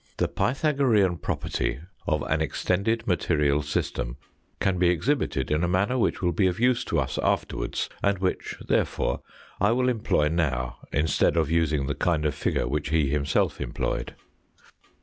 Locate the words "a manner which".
5.63-6.23